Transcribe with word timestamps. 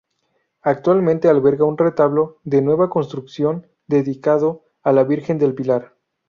Actualmente 0.63 1.27
alberga 1.29 1.63
un 1.65 1.77
retablo 1.77 2.39
de 2.43 2.63
nueva 2.63 2.89
construcción 2.89 3.67
dedicado 3.85 4.65
a 4.81 4.93
la 4.93 5.03
Virgen 5.03 5.37
del 5.37 5.53
Pilar. 5.53 5.93